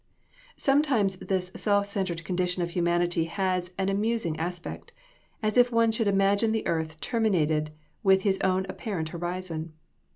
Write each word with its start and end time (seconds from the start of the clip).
Sometimes 0.57 1.17
this 1.17 1.51
self 1.55 1.85
centered 1.85 2.23
condition 2.25 2.63
of 2.63 2.71
humanity 2.71 3.25
has 3.25 3.71
an 3.77 3.87
amusing 3.87 4.35
aspect: 4.39 4.93
as 5.43 5.57
if 5.57 5.71
one 5.71 5.91
should 5.91 6.07
imagine 6.07 6.51
the 6.53 6.65
earth 6.65 6.99
terminated 7.01 7.69
with 8.01 8.23
his 8.23 8.39
own 8.41 8.65
apparent 8.67 9.09
horizon. 9.09 9.73